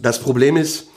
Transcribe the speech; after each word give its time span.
Das 0.00 0.20
Problem 0.20 0.56
ist, 0.56 0.88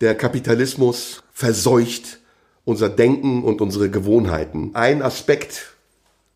der 0.00 0.14
Kapitalismus 0.14 1.22
verseucht 1.32 2.18
unser 2.64 2.88
Denken 2.88 3.44
und 3.44 3.60
unsere 3.60 3.90
Gewohnheiten. 3.90 4.70
Ein 4.74 5.02
Aspekt 5.02 5.74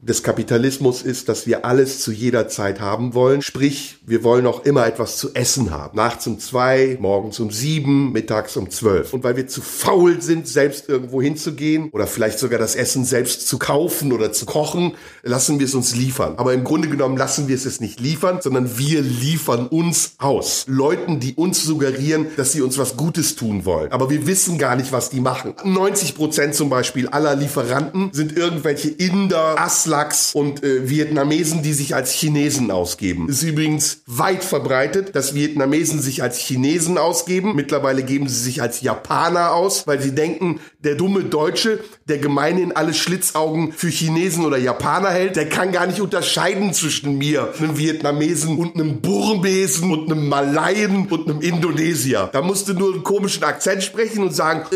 des 0.02 0.24
Kapitalismus 0.24 1.02
ist, 1.02 1.28
dass 1.28 1.46
wir 1.46 1.64
alles 1.64 2.00
zu 2.00 2.10
jeder 2.10 2.48
Zeit 2.48 2.80
haben 2.80 3.14
wollen. 3.14 3.40
Sprich, 3.40 3.98
wir 4.04 4.24
wollen 4.24 4.46
auch 4.46 4.64
immer 4.64 4.84
etwas 4.84 5.16
zu 5.16 5.32
essen 5.34 5.70
haben. 5.70 5.96
Nachts 5.96 6.26
um 6.26 6.40
zwei, 6.40 6.98
morgens 7.00 7.38
um 7.38 7.52
sieben, 7.52 8.10
mittags 8.10 8.56
um 8.56 8.68
zwölf. 8.68 9.14
Und 9.14 9.22
weil 9.22 9.36
wir 9.36 9.46
zu 9.46 9.62
faul 9.62 10.20
sind, 10.20 10.48
selbst 10.48 10.88
irgendwo 10.88 11.22
hinzugehen 11.22 11.88
oder 11.92 12.08
vielleicht 12.08 12.40
sogar 12.40 12.58
das 12.58 12.74
Essen 12.74 13.04
selbst 13.04 13.46
zu 13.46 13.58
kaufen 13.58 14.12
oder 14.12 14.32
zu 14.32 14.44
kochen, 14.44 14.94
lassen 15.22 15.60
wir 15.60 15.66
es 15.66 15.74
uns 15.74 15.94
liefern. 15.94 16.34
Aber 16.36 16.52
im 16.52 16.64
Grunde 16.64 16.88
genommen 16.88 17.16
lassen 17.16 17.46
wir 17.46 17.54
es 17.54 17.64
es 17.64 17.78
nicht 17.78 18.00
liefern, 18.00 18.40
sondern 18.42 18.76
wir 18.78 19.02
liefern 19.02 19.68
uns 19.68 20.14
aus. 20.18 20.64
Leuten, 20.66 21.20
die 21.20 21.34
uns 21.34 21.62
suggerieren, 21.62 22.26
dass 22.36 22.50
sie 22.50 22.62
uns 22.62 22.76
was 22.76 22.96
Gutes 22.96 23.36
tun 23.36 23.64
wollen. 23.64 23.92
Aber 23.92 24.10
wir 24.10 24.26
wissen 24.26 24.58
gar 24.58 24.74
nicht, 24.74 24.90
was 24.90 25.10
die 25.10 25.20
machen. 25.20 25.54
90 25.62 26.16
Prozent 26.16 26.56
zum 26.56 26.70
Beispiel 26.70 27.06
aller 27.06 27.36
Lieferanten 27.36 28.10
sind 28.12 28.36
irgendwelche 28.36 28.88
Inder, 28.88 29.60
Aslan, 29.60 29.91
Aslaks 29.92 30.34
und 30.34 30.62
äh, 30.62 30.88
Vietnamesen, 30.88 31.62
die 31.62 31.72
sich 31.72 31.94
als 31.94 32.12
Chinesen 32.12 32.70
ausgeben. 32.70 33.28
Ist 33.28 33.42
übrigens 33.42 34.02
weit 34.06 34.42
verbreitet, 34.42 35.14
dass 35.14 35.34
Vietnamesen 35.34 36.00
sich 36.00 36.22
als 36.22 36.38
Chinesen 36.38 36.96
ausgeben. 36.98 37.54
Mittlerweile 37.54 38.02
geben 38.02 38.28
sie 38.28 38.40
sich 38.40 38.62
als 38.62 38.80
Japaner 38.80 39.52
aus, 39.54 39.86
weil 39.86 40.00
sie 40.00 40.14
denken, 40.14 40.60
der 40.80 40.94
dumme 40.94 41.24
Deutsche, 41.24 41.80
der 42.08 42.18
gemeinhin 42.18 42.72
alle 42.72 42.94
Schlitzaugen 42.94 43.72
für 43.72 43.88
Chinesen 43.88 44.46
oder 44.46 44.56
Japaner 44.56 45.10
hält, 45.10 45.36
der 45.36 45.48
kann 45.48 45.72
gar 45.72 45.86
nicht 45.86 46.00
unterscheiden 46.00 46.72
zwischen 46.72 47.18
mir, 47.18 47.52
einem 47.58 47.76
Vietnamesen 47.78 48.58
und 48.58 48.74
einem 48.74 49.00
Burmesen 49.00 49.90
und 49.90 50.10
einem 50.10 50.28
Malayen 50.28 51.06
und 51.08 51.28
einem 51.28 51.40
Indonesier. 51.40 52.30
Da 52.32 52.40
musst 52.40 52.68
du 52.68 52.74
nur 52.74 52.94
einen 52.94 53.04
komischen 53.04 53.44
Akzent 53.44 53.82
sprechen 53.82 54.22
und 54.24 54.34
sagen, 54.34 54.66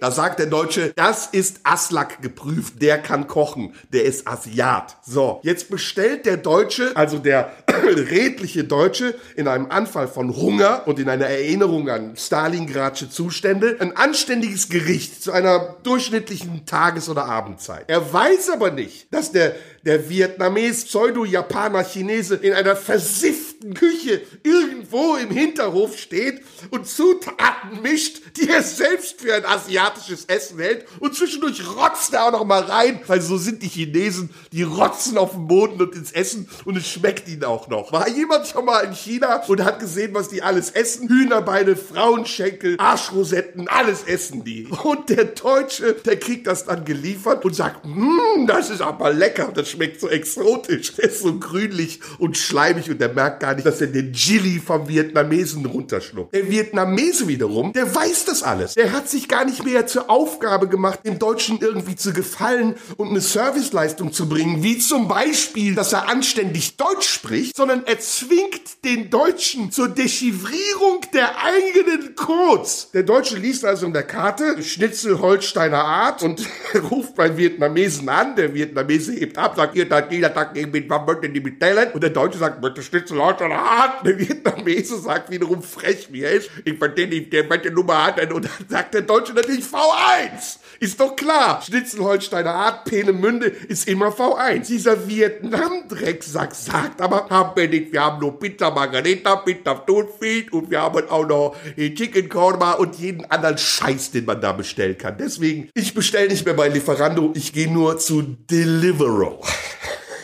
da 0.00 0.10
sagt 0.10 0.38
der 0.38 0.46
Deutsche, 0.46 0.92
das 0.94 1.26
ist 1.26 1.53
ist 1.54 1.60
Aslak 1.64 2.20
geprüft, 2.22 2.82
der 2.82 2.98
kann 2.98 3.26
kochen, 3.26 3.74
der 3.92 4.04
ist 4.04 4.26
Asiat. 4.26 4.96
So, 5.04 5.40
jetzt 5.42 5.70
bestellt 5.70 6.26
der 6.26 6.36
Deutsche, 6.36 6.96
also 6.96 7.18
der 7.18 7.52
redliche 7.70 8.64
Deutsche, 8.64 9.14
in 9.36 9.48
einem 9.48 9.70
Anfall 9.70 10.08
von 10.08 10.34
Hunger 10.36 10.86
und 10.86 10.98
in 10.98 11.08
einer 11.08 11.26
Erinnerung 11.26 11.88
an 11.88 12.16
Stalingradsche 12.16 13.08
Zustände, 13.08 13.76
ein 13.78 13.96
anständiges 13.96 14.68
Gericht 14.68 15.22
zu 15.22 15.32
einer 15.32 15.76
durchschnittlichen 15.82 16.66
Tages- 16.66 17.08
oder 17.08 17.26
Abendzeit. 17.26 17.84
Er 17.88 18.12
weiß 18.12 18.50
aber 18.50 18.70
nicht, 18.70 19.12
dass 19.12 19.32
der 19.32 19.54
der 19.84 20.08
Vietnames, 20.08 20.86
Pseudo-Japaner, 20.86 21.84
Chinese 21.84 22.36
in 22.36 22.54
einer 22.54 22.76
versifften 22.76 23.74
Küche 23.74 24.22
irgendwo 24.42 25.16
im 25.16 25.30
Hinterhof 25.30 25.98
steht 25.98 26.40
und 26.70 26.86
Zutaten 26.86 27.82
mischt, 27.82 28.22
die 28.36 28.48
er 28.48 28.62
selbst 28.62 29.20
für 29.20 29.34
ein 29.34 29.44
asiatisches 29.44 30.24
Essen 30.26 30.58
hält 30.58 30.86
und 31.00 31.14
zwischendurch 31.14 31.62
rotzt 31.76 32.14
er 32.14 32.26
auch 32.26 32.32
noch 32.32 32.44
mal 32.44 32.62
rein, 32.62 33.00
weil 33.06 33.20
so 33.20 33.36
sind 33.36 33.62
die 33.62 33.68
Chinesen, 33.68 34.30
die 34.52 34.62
rotzen 34.62 35.18
auf 35.18 35.32
den 35.32 35.46
Boden 35.46 35.80
und 35.80 35.94
ins 35.94 36.12
Essen 36.12 36.48
und 36.64 36.76
es 36.76 36.88
schmeckt 36.88 37.28
ihnen 37.28 37.44
auch 37.44 37.68
noch. 37.68 37.92
War 37.92 38.08
jemand 38.08 38.46
schon 38.46 38.64
mal 38.64 38.80
in 38.80 38.94
China 38.94 39.42
und 39.46 39.64
hat 39.64 39.80
gesehen, 39.80 40.14
was 40.14 40.28
die 40.28 40.42
alles 40.42 40.70
essen? 40.70 41.08
Hühnerbeine, 41.08 41.76
Frauenschenkel, 41.76 42.76
Arschrosetten, 42.78 43.68
alles 43.68 44.04
essen 44.04 44.44
die. 44.44 44.66
Und 44.82 45.10
der 45.10 45.24
Deutsche, 45.26 45.94
der 45.94 46.18
kriegt 46.18 46.46
das 46.46 46.64
dann 46.64 46.84
geliefert 46.84 47.44
und 47.44 47.54
sagt, 47.54 47.84
mmm, 47.84 48.46
das 48.46 48.70
ist 48.70 48.80
aber 48.80 49.12
lecker, 49.12 49.52
das 49.54 49.73
schmeckt 49.74 50.00
so 50.00 50.08
exotisch. 50.08 50.94
Der 50.94 51.04
ist 51.10 51.20
so 51.20 51.38
grünlich 51.38 52.00
und 52.18 52.36
schleimig 52.36 52.90
und 52.90 53.00
der 53.00 53.12
merkt 53.12 53.40
gar 53.40 53.54
nicht, 53.54 53.66
dass 53.66 53.80
er 53.80 53.88
den 53.88 54.12
Chili 54.12 54.60
vom 54.64 54.88
Vietnamesen 54.88 55.66
runterschluckt. 55.66 56.34
Der 56.34 56.50
Vietnamese 56.50 57.28
wiederum, 57.28 57.72
der 57.72 57.92
weiß 57.94 58.24
das 58.26 58.42
alles. 58.42 58.74
Der 58.74 58.92
hat 58.92 59.08
sich 59.08 59.28
gar 59.28 59.44
nicht 59.44 59.64
mehr 59.64 59.86
zur 59.86 60.10
Aufgabe 60.10 60.68
gemacht, 60.68 61.00
dem 61.04 61.18
Deutschen 61.18 61.58
irgendwie 61.60 61.96
zu 61.96 62.12
gefallen 62.12 62.76
und 62.96 63.08
eine 63.08 63.20
Serviceleistung 63.20 64.12
zu 64.12 64.28
bringen, 64.28 64.62
wie 64.62 64.78
zum 64.78 65.08
Beispiel, 65.08 65.74
dass 65.74 65.92
er 65.92 66.08
anständig 66.08 66.76
Deutsch 66.76 67.08
spricht, 67.08 67.56
sondern 67.56 67.84
er 67.86 67.98
zwingt 67.98 68.84
den 68.84 69.10
Deutschen 69.10 69.70
zur 69.70 69.88
Dechiffrierung 69.88 71.00
der 71.12 71.32
eigenen 71.42 72.14
Codes. 72.14 72.90
Der 72.92 73.02
Deutsche 73.02 73.36
liest 73.36 73.64
also 73.64 73.86
in 73.86 73.92
der 73.92 74.02
Karte 74.02 74.62
Schnitzel 74.62 75.20
Holsteiner 75.20 75.84
Art 75.84 76.22
und 76.22 76.42
ruft 76.90 77.14
beim 77.14 77.36
Vietnamesen 77.36 78.08
an. 78.08 78.36
Der 78.36 78.54
Vietnamese 78.54 79.12
hebt 79.12 79.38
ab, 79.38 79.56
sagt 79.64 79.76
ihr, 79.76 79.88
dann 79.88 80.10
jeder 80.10 80.32
Tag 80.32 80.54
gegen 80.54 80.70
mit, 80.70 80.88
was 80.90 81.06
möchten 81.06 81.32
die 81.32 81.40
bestellen? 81.40 81.88
Und 81.92 82.02
der 82.02 82.10
Deutsche 82.10 82.38
sagt, 82.38 82.60
bitte 82.60 82.82
Schnitzel 82.82 83.18
Holsteiner 83.18 83.58
Art. 83.58 84.06
Der 84.06 84.18
Vietnamese 84.18 84.98
sagt 84.98 85.30
wiederum 85.30 85.62
frech, 85.62 86.08
wie 86.10 86.22
er 86.22 86.32
ist, 86.32 86.50
ich 86.64 86.78
verstehe 86.78 87.08
nicht, 87.08 87.32
der 87.32 87.48
welche 87.48 87.70
Nummer 87.70 88.06
hat 88.06 88.18
denn? 88.18 88.32
Und 88.32 88.44
dann 88.44 88.68
sagt 88.68 88.94
der 88.94 89.02
Deutsche 89.02 89.32
natürlich 89.32 89.64
V1. 89.64 90.58
Ist 90.80 91.00
doch 91.00 91.16
klar. 91.16 91.62
Schnitzelholsteiner 91.62 92.52
Art, 92.52 92.84
Peenemünde 92.84 93.46
ist 93.46 93.88
immer 93.88 94.08
V1. 94.08 94.66
Dieser 94.66 95.08
Vietnam-Drecksack 95.08 96.54
sagt 96.54 97.00
aber, 97.00 97.28
haben 97.30 97.52
wir 97.54 97.68
nicht, 97.68 97.92
wir 97.92 98.02
haben 98.02 98.20
nur 98.20 98.38
Pizza 98.38 98.70
Margarita, 98.70 99.36
Pizza 99.36 99.74
Thunfisch 99.86 100.52
und 100.52 100.70
wir 100.70 100.82
haben 100.82 101.08
auch 101.08 101.26
noch 101.26 101.56
Chicken 101.76 102.28
Korma 102.28 102.72
und 102.72 102.96
jeden 102.96 103.24
anderen 103.30 103.56
Scheiß, 103.56 104.10
den 104.10 104.26
man 104.26 104.40
da 104.40 104.52
bestellen 104.52 104.98
kann. 104.98 105.16
Deswegen, 105.18 105.70
ich 105.74 105.94
bestelle 105.94 106.28
nicht 106.28 106.44
mehr 106.44 106.54
bei 106.54 106.68
Lieferando, 106.68 107.32
ich 107.34 107.52
gehe 107.52 107.72
nur 107.72 107.98
zu 107.98 108.22
Deliveroo. 108.22 109.40